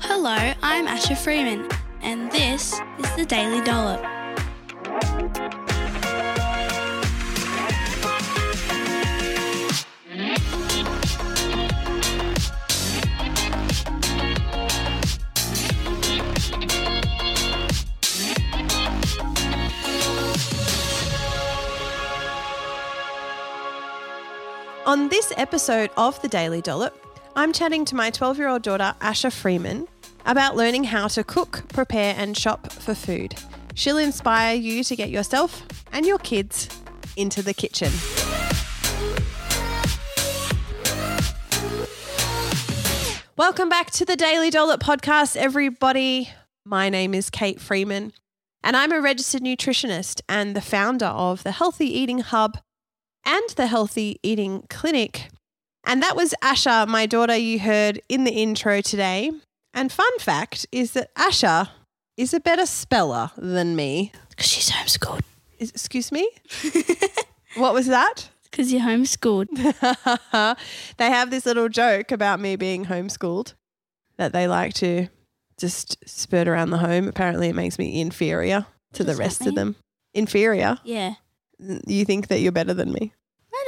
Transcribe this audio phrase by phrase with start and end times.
[0.00, 1.68] Hello, I'm Asha Freeman,
[2.02, 4.04] and this is the Daily Dollop.
[24.86, 26.94] On this episode of the Daily Dollop,
[27.38, 29.88] I'm chatting to my 12 year old daughter, Asha Freeman,
[30.24, 33.34] about learning how to cook, prepare, and shop for food.
[33.74, 36.66] She'll inspire you to get yourself and your kids
[37.14, 37.92] into the kitchen.
[43.36, 46.30] Welcome back to the Daily Dollop podcast, everybody.
[46.64, 48.14] My name is Kate Freeman,
[48.64, 52.56] and I'm a registered nutritionist and the founder of the Healthy Eating Hub
[53.26, 55.28] and the Healthy Eating Clinic.
[55.86, 59.30] And that was Asha, my daughter, you heard in the intro today.
[59.72, 61.68] And fun fact is that Asha
[62.16, 64.10] is a better speller than me.
[64.30, 65.20] Because she's homeschooled.
[65.58, 66.28] Is- excuse me?
[67.56, 68.28] what was that?
[68.50, 69.48] Because you're homeschooled.
[70.96, 73.54] they have this little joke about me being homeschooled
[74.16, 75.08] that they like to
[75.58, 77.06] just spurt around the home.
[77.06, 79.76] Apparently, it makes me inferior to the rest of them.
[80.14, 80.78] Inferior?
[80.84, 81.14] Yeah.
[81.58, 83.12] You think that you're better than me?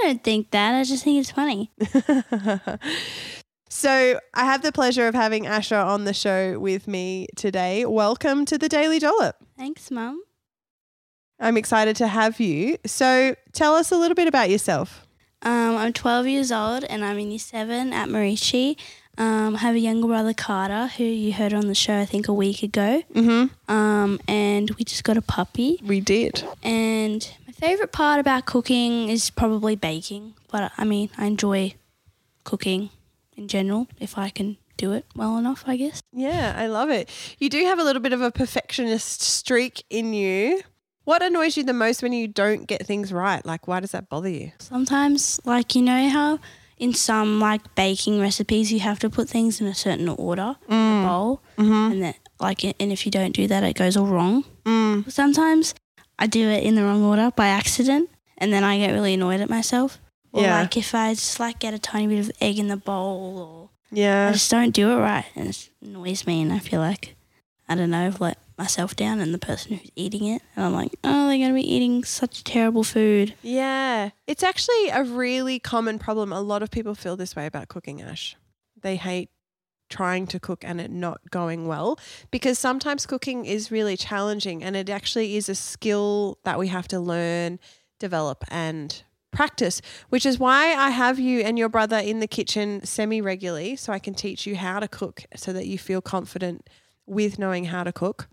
[0.01, 0.75] I don't think that.
[0.75, 1.73] I just think it's funny.
[3.69, 7.85] so, I have the pleasure of having Asha on the show with me today.
[7.85, 9.37] Welcome to the Daily Dollop.
[9.57, 10.23] Thanks, Mum.
[11.41, 12.79] I'm excited to have you.
[12.87, 15.05] So, tell us a little bit about yourself.
[15.43, 18.77] Um, I'm 12 years old and I'm in year 7 at Marici.
[19.17, 22.29] Um, I have a younger brother, Carter, who you heard on the show, I think,
[22.29, 23.03] a week ago.
[23.13, 23.73] Mm-hmm.
[23.73, 25.81] Um, and we just got a puppy.
[25.83, 26.45] We did.
[26.63, 30.35] And favorite part about cooking is probably baking.
[30.51, 31.75] But I mean, I enjoy
[32.45, 32.91] cooking
[33.37, 36.01] in general if I can do it well enough, I guess.
[36.13, 37.11] Yeah, I love it.
[37.39, 40.63] You do have a little bit of a perfectionist streak in you.
[41.05, 43.45] What annoys you the most when you don't get things right?
[43.45, 44.53] Like, why does that bother you?
[44.59, 46.39] Sometimes, like, you know how
[46.77, 50.75] in some like baking recipes you have to put things in a certain order in
[50.77, 54.45] a bowl, and that like, and if you don't do that, it goes all wrong.
[54.65, 55.11] Mm.
[55.11, 55.75] Sometimes
[56.19, 59.41] I do it in the wrong order by accident, and then I get really annoyed
[59.41, 60.01] at myself.
[60.33, 60.61] Or Yeah.
[60.61, 63.71] like if I just like get a tiny bit of egg in the bowl, or
[63.91, 67.15] yeah, I just don't do it right, and it annoys me, and I feel like
[67.71, 70.73] I don't know, I've let myself down and the person who's eating it, and I'm
[70.73, 73.35] like, oh, they're gonna be eating such terrible food.
[73.43, 74.11] Yeah.
[74.27, 76.33] It's actually a really common problem.
[76.33, 78.37] A lot of people feel this way about cooking, Ash.
[78.81, 79.29] They hate
[79.89, 81.99] trying to cook and it not going well
[82.31, 86.89] because sometimes cooking is really challenging and it actually is a skill that we have
[86.89, 87.59] to learn,
[87.99, 92.85] develop, and practice, which is why I have you and your brother in the kitchen
[92.85, 96.69] semi regularly so I can teach you how to cook so that you feel confident
[97.07, 98.29] with knowing how to cook.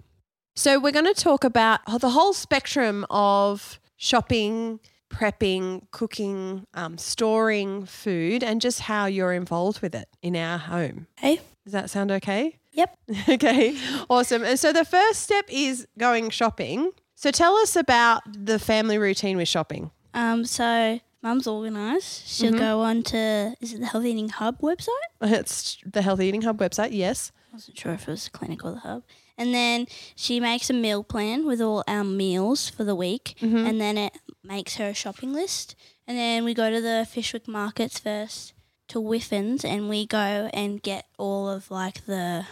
[0.57, 4.79] So, we're going to talk about the whole spectrum of shopping,
[5.15, 11.07] prepping, cooking, um, storing food, and just how you're involved with it in our home.
[11.17, 12.57] Hey, Does that sound okay?
[12.73, 12.97] Yep.
[13.29, 13.77] okay,
[14.09, 14.43] awesome.
[14.43, 16.91] And so, the first step is going shopping.
[17.15, 19.91] So, tell us about the family routine with shopping.
[20.13, 22.27] Um, so mum's organised.
[22.27, 22.59] She'll Mm-hmm.
[22.59, 24.89] go on to is it the Healthy Eating Hub website?
[25.21, 27.31] It's the Healthy Eating Hub website, yes.
[27.51, 29.03] I wasn't sure if it was the clinic or the hub.
[29.37, 33.65] And then she makes a meal plan with all our meals for the week, Mm-hmm.
[33.67, 34.13] and then it
[34.45, 35.75] makes her a shopping list.
[36.07, 38.53] And then we go to the Fyshwick markets first
[38.89, 42.45] to Wiffens, and we go and get all of like the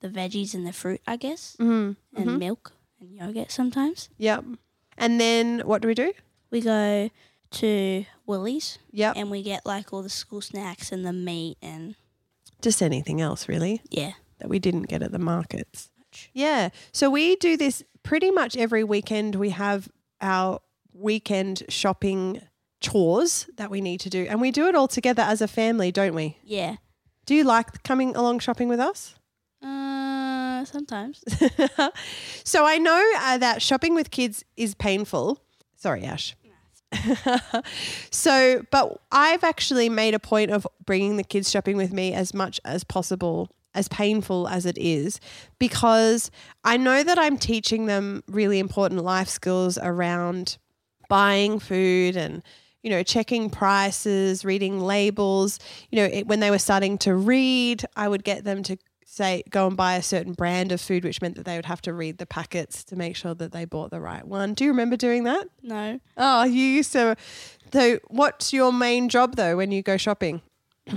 [0.00, 2.20] the veggies and the fruit, I guess, Mm-hmm.
[2.22, 4.08] and milk and yogurt sometimes.
[4.18, 4.44] Yep.
[4.96, 6.12] And then what do we do?
[6.50, 7.10] We go
[7.50, 9.14] to Woolies Yep.
[9.16, 11.94] and we get like all the school snacks and the meat and
[12.62, 13.80] Just anything else, really.
[13.90, 14.12] yeah.
[14.38, 15.90] that we didn't get at the markets.
[16.32, 16.68] Yeah.
[16.92, 19.34] So we do this pretty much every weekend.
[19.34, 19.88] We have
[20.20, 20.60] our
[20.98, 22.42] weekend shopping
[22.80, 25.92] chores that we need to do, and we do it all together as a family,
[25.92, 26.38] don't we?
[26.42, 26.76] Yeah.
[27.26, 29.14] Do you like coming along shopping with us?
[29.62, 31.22] Uh, sometimes.
[32.44, 35.42] so I know uh, that shopping with kids is painful.
[35.76, 36.34] Sorry, Ash.
[38.10, 42.32] so, but I've actually made a point of bringing the kids shopping with me as
[42.32, 45.20] much as possible, as painful as it is,
[45.58, 46.30] because
[46.64, 50.56] I know that I'm teaching them really important life skills around
[51.08, 52.42] buying food and
[52.82, 55.58] you know checking prices reading labels.
[55.90, 59.42] You know it, when they were starting to read i would get them to say
[59.48, 61.92] go and buy a certain brand of food which meant that they would have to
[61.92, 64.54] read the packets to make sure that they bought the right one.
[64.54, 65.48] Do you remember doing that?
[65.62, 65.98] No.
[66.16, 67.16] oh you used to
[67.72, 70.42] so what's your main job though when you go shopping?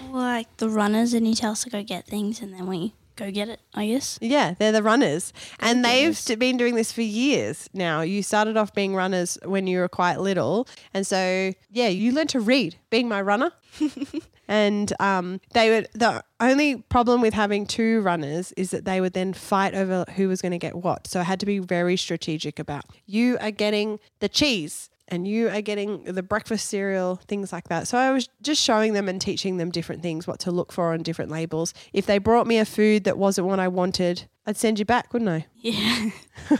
[0.10, 3.32] Like the runners, and you tell us to go get things, and then we go
[3.32, 3.60] get it.
[3.74, 4.18] I guess.
[4.22, 5.34] Yeah, they're the runners.
[5.60, 8.02] And they've d- been doing this for years now.
[8.02, 10.68] You started off being runners when you were quite little.
[10.94, 13.52] And so, yeah, you learned to read being my runner.
[14.48, 19.14] and um, they would, the only problem with having two runners is that they would
[19.14, 21.08] then fight over who was going to get what.
[21.08, 25.50] So I had to be very strategic about you are getting the cheese and you
[25.50, 27.88] are getting the breakfast cereal, things like that.
[27.88, 30.94] So I was just showing them and teaching them different things, what to look for
[30.94, 31.74] on different labels.
[31.94, 35.14] If they brought me a food that wasn't what I wanted, I'd send you back,
[35.14, 35.46] wouldn't I?
[35.62, 36.10] Yeah.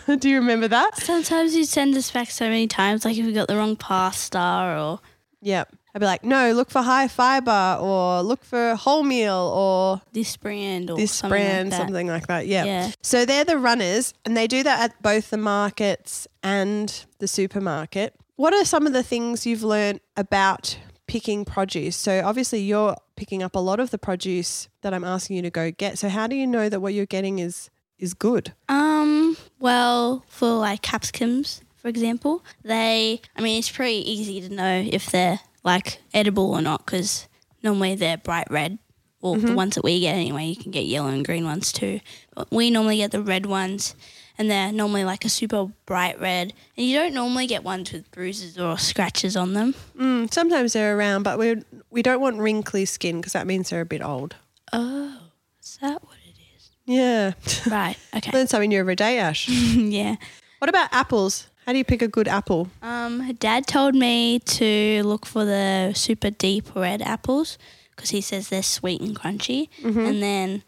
[0.20, 0.98] Do you remember that?
[0.98, 4.40] Sometimes you send us back so many times, like if we got the wrong pasta
[4.78, 5.00] or
[5.42, 5.76] Yep.
[5.94, 10.90] I'd be like, no, look for high fiber or look for wholemeal or this brand
[10.90, 11.86] or this something brand, like that.
[11.88, 12.48] something like that.
[12.48, 12.64] Yeah.
[12.64, 12.92] Yeah.
[13.02, 18.16] So they're the runners and they do that at both the markets and the supermarket.
[18.42, 21.96] What are some of the things you've learned about picking produce?
[21.96, 25.52] So obviously you're picking up a lot of the produce that I'm asking you to
[25.52, 26.00] go get.
[26.00, 28.52] So how do you know that what you're getting is is good?
[28.68, 34.88] Um, well, for like capsicums, for example, they, I mean, it's pretty easy to know
[34.92, 37.28] if they're like edible or not because
[37.62, 38.80] normally they're bright red.
[39.22, 42.00] Well, the ones that we get anyway, you can get yellow and green ones too.
[42.34, 43.94] But we normally get the red ones
[44.38, 46.54] and they're normally like a super bright red.
[46.78, 49.76] And you don't normally get ones with bruises or scratches on them.
[49.98, 53.82] Mm, sometimes they're around, but we we don't want wrinkly skin because that means they're
[53.82, 54.36] a bit old.
[54.74, 55.18] Oh,
[55.62, 56.70] is that what it is?
[56.86, 57.34] Yeah.
[57.70, 57.98] Right.
[58.16, 58.32] Okay.
[58.32, 59.48] Learn something new every day, Ash.
[59.50, 60.16] yeah.
[60.60, 61.48] what about apples?
[61.66, 62.70] How do you pick a good apple?
[62.82, 67.60] Um, Dad told me to look for the super deep red apples
[67.96, 69.70] because he says they're sweet and crunchy.
[69.84, 70.64] And then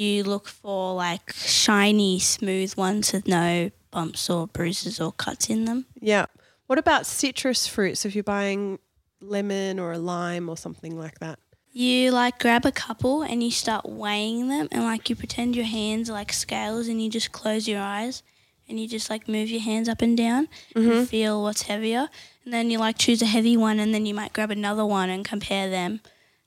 [0.00, 5.66] you look for like shiny, smooth ones with no bumps or bruises or cuts in
[5.66, 5.86] them.
[6.00, 6.26] Yeah.
[6.66, 8.78] What about citrus fruits if you're buying
[9.20, 11.38] lemon or a lime or something like that?
[11.72, 15.66] You like grab a couple and you start weighing them, and like you pretend your
[15.66, 18.22] hands are like scales, and you just close your eyes
[18.68, 21.04] and you just like move your hands up and down and mm-hmm.
[21.04, 22.08] feel what's heavier.
[22.44, 25.10] And then you like choose a heavy one, and then you might grab another one
[25.10, 26.00] and compare them.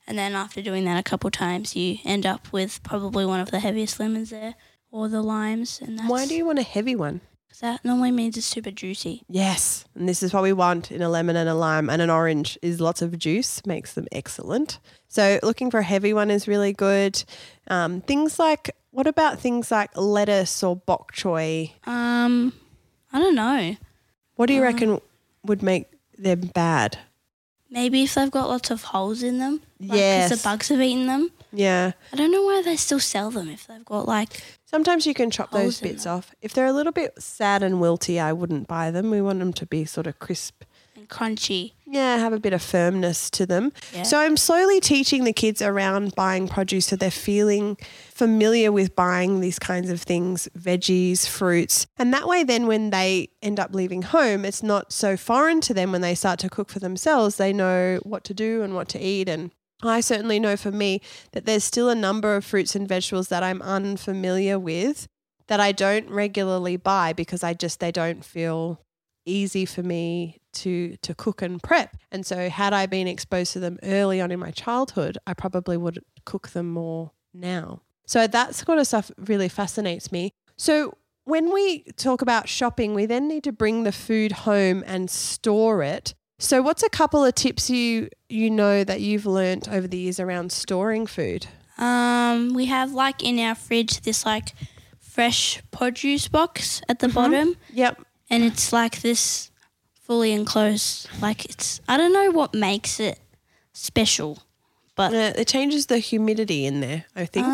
[0.07, 3.51] And then after doing that a couple times, you end up with probably one of
[3.51, 4.55] the heaviest lemons there
[4.91, 5.79] or the limes.
[5.81, 7.21] And that's, Why do you want a heavy one?
[7.49, 9.21] 'cause that normally means it's super juicy.
[9.29, 9.85] Yes.
[9.93, 12.57] And this is what we want in a lemon and a lime and an orange
[12.63, 14.79] is lots of juice, makes them excellent.
[15.07, 17.23] So looking for a heavy one is really good.
[17.67, 21.71] Um, things like what about things like lettuce or bok choy?
[21.85, 22.53] Um,
[23.11, 23.75] I don't know.
[24.35, 24.99] What do you reckon
[25.43, 25.85] would make
[26.17, 26.97] them bad?
[27.73, 29.61] Maybe if they've got lots of holes in them.
[29.79, 30.29] Like, Yes.
[30.29, 31.31] Because the bugs have eaten them.
[31.51, 31.91] Yeah.
[32.11, 35.29] I don't know why they still sell them if they've got like Sometimes you can
[35.29, 36.33] chop those bits off.
[36.41, 39.11] If they're a little bit sad and wilty, I wouldn't buy them.
[39.11, 40.63] We want them to be sort of crisp.
[40.95, 41.73] and crunchy.
[41.85, 43.71] Yeah, have a bit of firmness to them.
[43.93, 44.01] Yeah.
[44.03, 47.77] So I'm slowly teaching the kids around buying produce so they're feeling
[48.23, 51.87] familiar with buying these kinds of things, veggies, fruits.
[51.97, 55.73] And that way then when they end up leaving home, it's not so foreign to
[55.73, 57.35] them when they start to cook for themselves.
[57.35, 61.01] They know what to do and what to eat and I certainly know for me
[61.33, 65.09] that there's still a number of fruits and vegetables that I'm unfamiliar with
[65.47, 68.79] that I don't regularly buy because I just they don't feel
[69.25, 71.97] easy for me to to cook and prep.
[72.09, 75.75] And so had I been exposed to them early on in my childhood, I probably
[75.75, 77.81] would cook them more now.
[78.05, 80.31] So that sort of stuff really fascinates me.
[80.57, 85.09] So when we talk about shopping, we then need to bring the food home and
[85.09, 86.13] store it.
[86.39, 90.19] So what's a couple of tips you you know that you've learnt over the years
[90.19, 91.47] around storing food?
[91.77, 94.53] Um, we have like in our fridge this like
[94.99, 98.01] fresh produce box at the bottom, Yep.
[98.29, 99.51] and it's like this
[100.01, 101.07] fully enclosed.
[101.21, 103.19] Like it's I don't know what makes it
[103.71, 104.39] special,
[104.95, 107.47] but Uh, it changes the humidity in there, I think.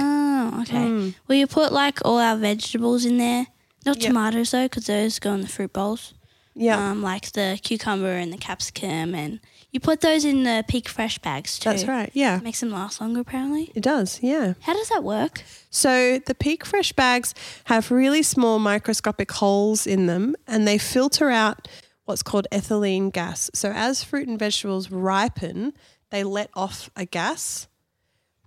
[0.53, 0.75] Oh okay.
[0.77, 1.15] Mm.
[1.27, 3.48] Well, you put like all our vegetables in there.
[3.86, 4.08] Not Yep.
[4.08, 6.13] tomatoes though, because those go in the fruit bowls.
[6.56, 6.91] yeah.
[6.91, 9.39] Um, like the cucumber and the capsicum, and
[9.72, 11.70] you put those in the peak fresh bags too.
[11.70, 12.10] That's right.
[12.13, 12.39] Yeah.
[12.44, 13.72] Makes them last longer, apparently.
[13.75, 14.20] It does.
[14.22, 14.56] Yeah.
[14.62, 15.44] How does that work?
[15.70, 17.34] So the Peak Fresh bags
[17.65, 21.68] have really small microscopic holes in them and they filter out
[22.06, 23.50] what's called ethylene gas.
[23.53, 25.74] So as fruit and vegetables ripen,
[26.10, 27.68] they let off a gas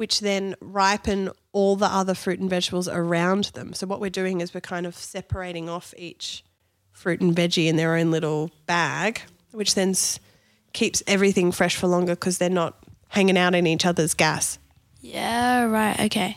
[0.02, 3.72] which then ripen all the other fruit and vegetables around them.
[3.72, 6.42] So what we're doing is we're kind of separating off each
[6.90, 9.20] fruit and veggie in their own little bag,
[9.52, 10.18] which then s-
[10.72, 14.58] keeps everything fresh for longer because they're not hanging out in each other's gas.
[15.00, 16.00] Yeah, right.
[16.00, 16.36] Okay.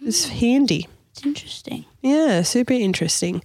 [0.00, 0.88] It's handy.
[1.10, 1.84] It's interesting.
[2.00, 3.42] Yeah, super interesting.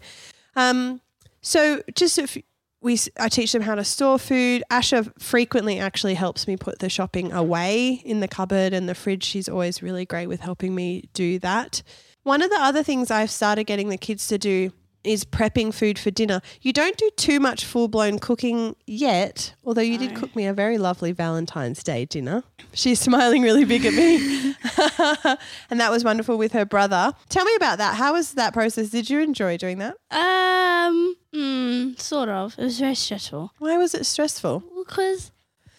[0.55, 1.01] Um,
[1.41, 2.37] so just if
[2.81, 4.63] we, I teach them how to store food.
[4.71, 9.23] Asha frequently actually helps me put the shopping away in the cupboard and the fridge.
[9.23, 11.81] She's always really great with helping me do that.
[12.23, 14.71] One of the other things I've started getting the kids to do
[15.05, 16.41] is prepping food for dinner.
[16.61, 20.53] You don't do too much full blown cooking yet, although you did cook me a
[20.53, 22.43] very lovely Valentine's Day dinner.
[22.73, 24.55] She's smiling really big at me.
[25.69, 27.13] and that was wonderful with her brother.
[27.29, 27.95] Tell me about that.
[27.95, 28.89] How was that process?
[28.89, 29.95] Did you enjoy doing that?
[30.11, 32.57] Um, mm, sort of.
[32.57, 34.63] It was very stressful Why was it stressful?
[34.85, 35.31] because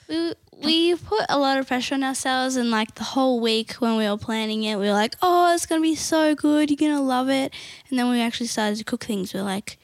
[0.08, 0.32] we
[0.62, 4.08] we put a lot of pressure on ourselves, and like the whole week when we
[4.08, 6.70] were planning it, we were like, "Oh, it's gonna be so good.
[6.70, 7.52] You're gonna love it."
[7.88, 9.78] And then when we actually started to cook things, we are like,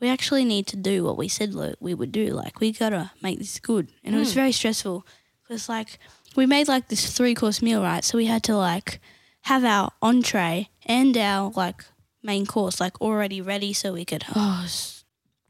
[0.00, 2.28] "We actually need to do what we said we would do.
[2.28, 4.40] Like, we gotta make this good." And it was hmm.
[4.40, 5.06] very stressful
[5.42, 5.98] because like
[6.36, 8.04] we made like this three course meal, right?
[8.04, 9.00] So we had to like
[9.42, 11.84] have our entree and our like
[12.22, 14.24] main course like already ready, so we could.
[14.34, 14.66] Oh,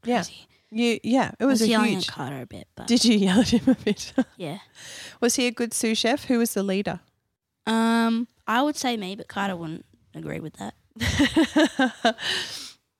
[0.03, 0.17] Yeah.
[0.23, 0.47] crazy.
[0.75, 2.09] You yeah, it was, was a yelling huge.
[2.09, 4.11] at Carter a bit, but Did you yell at him a bit?
[4.37, 4.57] yeah.
[5.21, 6.25] was he a good sous chef?
[6.25, 6.99] Who was the leader?
[7.65, 10.73] Um, I would say me, but Carter wouldn't agree with that.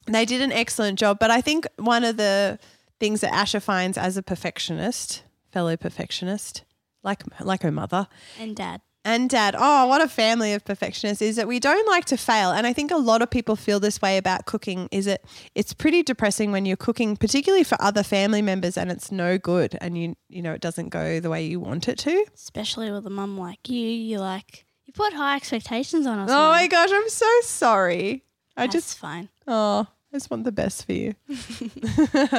[0.07, 2.59] they did an excellent job, but I think one of the
[2.97, 6.63] things that Asha finds as a perfectionist, fellow perfectionist,
[7.03, 8.07] like like her mother
[8.39, 8.79] And Dad.
[9.05, 12.51] And dad, oh, what a family of perfectionists, is that we don't like to fail.
[12.51, 15.73] And I think a lot of people feel this way about cooking is it it's
[15.73, 19.97] pretty depressing when you're cooking, particularly for other family members and it's no good and
[19.97, 22.25] you you know it doesn't go the way you want it to.
[22.33, 26.29] Especially with a mum like you, you like you put high expectations on us.
[26.31, 28.23] Oh my gosh, I'm so sorry.
[28.57, 29.29] I That's just fine.
[29.47, 31.13] Oh, I just want the best for you.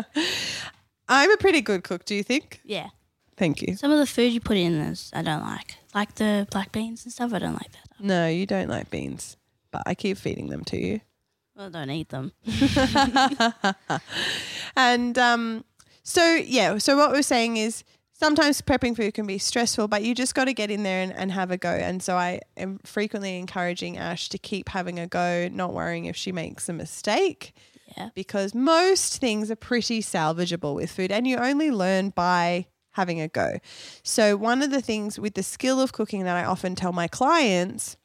[1.09, 2.61] I'm a pretty good cook, do you think?
[2.65, 2.89] Yeah.
[3.37, 3.77] Thank you.
[3.77, 5.77] Some of the food you put in is I don't like.
[5.95, 8.01] Like the black beans and stuff, I don't like that.
[8.01, 9.37] No, you don't like beans,
[9.71, 11.01] but I keep feeding them to you.
[11.59, 12.33] I don't eat them.
[14.77, 15.65] and um,
[16.03, 20.15] so, yeah, so what we're saying is sometimes prepping food can be stressful, but you
[20.15, 21.71] just got to get in there and, and have a go.
[21.71, 26.17] And so I am frequently encouraging Ash to keep having a go, not worrying if
[26.17, 27.55] she makes a mistake.
[27.97, 28.11] Yeah.
[28.15, 32.67] because most things are pretty salvageable with food and you only learn by
[32.97, 33.59] having a go.
[34.03, 37.07] So, one of the things with the skill of cooking that I often tell my
[37.07, 37.97] clients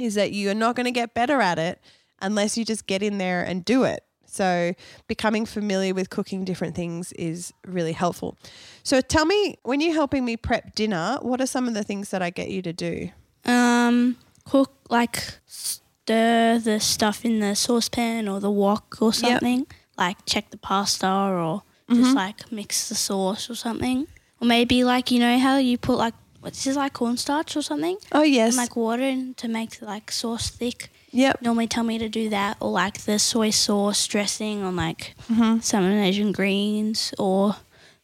[0.00, 1.80] is that you are not going to get better at it
[2.20, 4.02] unless you just get in there and do it.
[4.24, 4.74] So,
[5.06, 8.36] becoming familiar with cooking different things is really helpful.
[8.82, 12.10] So, tell me when you're helping me prep dinner, what are some of the things
[12.10, 13.10] that I get you to do?
[13.44, 19.66] Um, cook like stir the stuff in the saucepan or the wok or something.
[19.98, 22.02] Like check the pasta or Mm-hmm.
[22.02, 24.06] just like mix the sauce or something.
[24.40, 27.62] Or maybe like you know how you put like what this is like cornstarch or
[27.62, 28.48] something Oh, yes.
[28.50, 30.90] and like water in to make like sauce thick.
[31.10, 31.40] yep.
[31.42, 35.60] Normally tell me to do that or like the soy sauce dressing on like Mm-hmm.
[35.60, 37.56] some Asian greens or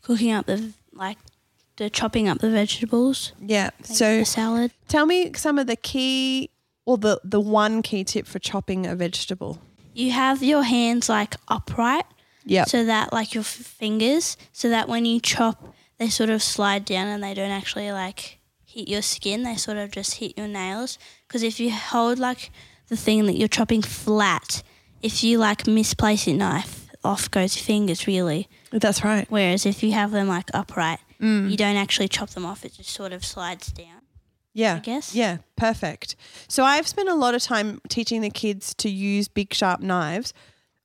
[0.03, 1.19] cooking up the like
[1.77, 3.33] the chopping up the vegetables.
[3.41, 3.71] Yeah.
[3.83, 4.71] So, the salad.
[4.89, 6.51] Tell me some of the key
[6.85, 9.59] or the, the one key tip for chopping a vegetable.
[9.95, 12.05] You have your hands like upright
[12.44, 12.64] Yeah.
[12.64, 16.84] so that like your f- fingers so that when you chop they sort of slide
[16.84, 20.49] down and they don't actually like hit your skin they sort of just hit your
[20.49, 22.50] nails because if you hold like
[22.88, 24.62] the thing that you're chopping flat
[25.02, 29.26] if you like misplace your knife off goes your fingers really That's right.
[29.30, 31.49] whereas if you have them like upright Mm.
[31.50, 34.00] you don't actually chop them off it just sort of slides down
[34.54, 34.75] Yeah.
[34.76, 35.14] I guess.
[35.14, 36.16] Yeah, perfect.
[36.49, 40.34] So I've spent a lot of time teaching the kids to use big sharp knives.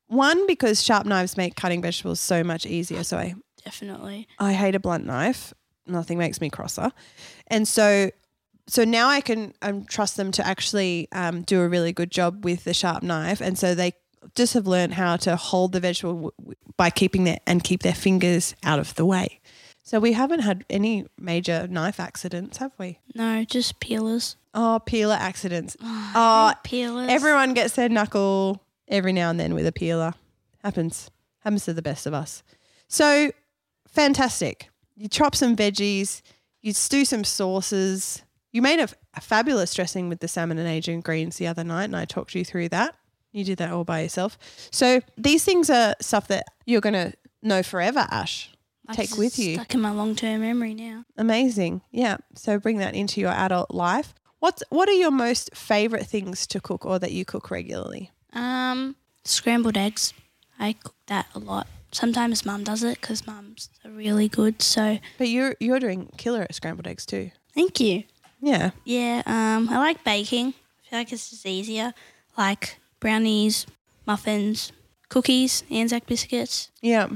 [0.07, 3.03] One because sharp knives make cutting vegetables so much easier.
[3.03, 5.53] So I definitely I hate a blunt knife.
[5.85, 6.91] Nothing makes me crosser.
[7.47, 8.11] And so
[8.67, 12.43] so now I can um, trust them to actually um, do a really good job
[12.43, 13.41] with the sharp knife.
[13.41, 13.93] And so they
[14.35, 17.93] just have learned how to hold the vegetable w- by keeping their and keep their
[17.93, 19.39] fingers out of the way.
[19.83, 22.99] So we haven't had any major knife accidents, have we?
[23.15, 25.77] no just peelers Oh, peeler accidents.
[25.81, 30.13] oh, Oh, peelers Everyone gets their knuckle every now and then with a peeler.
[30.63, 31.09] Happens.
[31.39, 32.43] Happens to the best of us.
[32.87, 33.31] So
[33.87, 34.69] fantastic.
[34.95, 36.21] You chop some veggies,
[36.61, 38.23] you stew some sauces.
[38.51, 41.85] You made a, a fabulous dressing with the salmon and Asian greens the other night,
[41.85, 42.95] and I talked you through that.
[43.31, 44.37] You did that all by yourself.
[44.71, 47.13] So these things are stuff that you're going to
[47.43, 48.49] know forever, Ash.
[48.87, 49.55] Like, take with you.
[49.55, 51.81] stuck in my long-term memory now Amazing.
[51.91, 52.17] Yeah.
[52.35, 54.13] So bring that into your adult life.
[54.39, 58.11] What's what are your most favorite things to cook or that you cook regularly?
[58.37, 60.13] Um, scrambled eggs.
[60.59, 61.67] I cook that a lot.
[61.91, 64.61] Sometimes mum does it because mums are really good.
[64.61, 67.31] So But you're you're doing killer at scrambled eggs too.
[67.53, 68.03] thank you.
[68.41, 68.71] Yeah.
[68.85, 69.23] Yeah.
[69.25, 70.47] Um, I like baking.
[70.49, 71.93] I feel like it's just easier.
[72.37, 73.65] Like brownies,
[74.05, 74.71] muffins,
[75.09, 76.69] cookies, Anzac biscuits.
[76.81, 77.07] Yeah.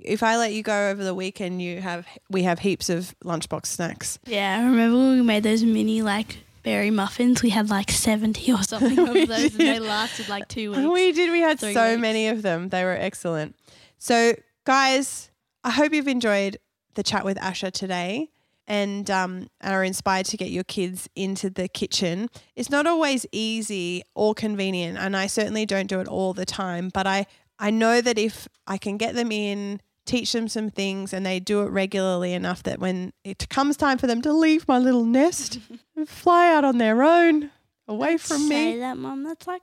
[0.00, 3.66] If I let you go over the weekend, you have we have heaps of lunchbox
[3.66, 4.18] snacks.
[4.26, 7.42] Yeah, I remember when we made those mini like berry muffins.
[7.42, 10.82] We had like 70 or something of those and they lasted like two weeks.
[10.82, 11.30] We did.
[11.30, 12.00] We had so weeks.
[12.00, 12.68] many of them.
[12.68, 13.56] They were excellent.
[13.96, 14.34] So,
[14.64, 15.30] guys,
[15.64, 16.58] I hope you've enjoyed
[16.94, 18.28] the chat with Asha today
[18.66, 22.28] and um, are inspired to get your kids into the kitchen.
[22.54, 26.90] It's not always easy or convenient, and I certainly don't do it all the time.
[26.92, 27.24] But I,
[27.58, 31.38] I know that if I can get them in, teach them some things, and they
[31.38, 35.04] do it regularly enough that when it comes time for them to leave my little
[35.04, 35.58] nest
[35.96, 37.50] and fly out on their own
[37.86, 38.54] away from me.
[38.54, 38.78] Say me.
[38.80, 39.22] that, Mum.
[39.22, 39.62] That's like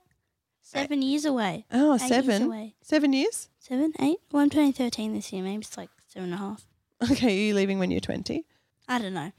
[0.61, 1.65] seven years away.
[1.71, 2.43] Oh, Eight years seven.
[2.43, 2.75] away.
[2.81, 3.49] Seven years?
[3.59, 4.17] Seven, eight?
[4.31, 5.43] Well, I'm turning 13 this year.
[5.43, 6.65] Maybe it's like seven and a half.
[7.11, 8.45] Okay, are you leaving when you're 20?
[8.87, 9.31] I don't know.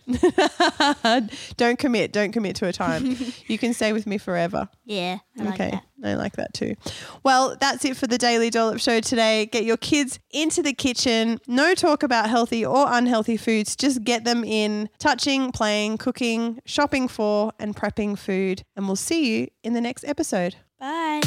[1.56, 2.12] don't commit.
[2.12, 3.16] Don't commit to a time.
[3.46, 4.68] you can stay with me forever.
[4.84, 5.70] Yeah, I like okay.
[5.70, 5.84] that.
[6.04, 6.74] I like that too.
[7.22, 9.46] Well, that's it for the Daily Dollop Show today.
[9.46, 11.38] Get your kids into the kitchen.
[11.46, 13.76] No talk about healthy or unhealthy foods.
[13.76, 18.62] Just get them in touching, playing, cooking, shopping for, and prepping food.
[18.74, 20.56] And we'll see you in the next episode.
[20.78, 21.22] Bye.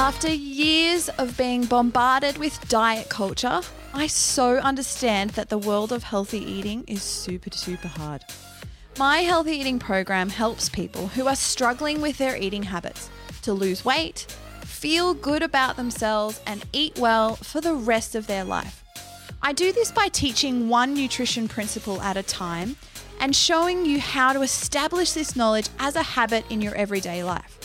[0.00, 3.60] After years of being bombarded with diet culture,
[3.92, 8.24] I so understand that the world of healthy eating is super, super hard.
[8.98, 13.10] My healthy eating program helps people who are struggling with their eating habits
[13.42, 14.20] to lose weight,
[14.62, 18.82] feel good about themselves, and eat well for the rest of their life.
[19.42, 22.76] I do this by teaching one nutrition principle at a time
[23.20, 27.58] and showing you how to establish this knowledge as a habit in your everyday life.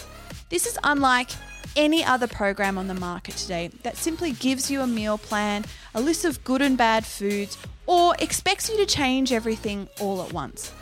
[0.50, 1.30] This is unlike
[1.76, 6.02] any other program on the market today that simply gives you a meal plan, a
[6.02, 10.74] list of good and bad foods, or expects you to change everything all at once.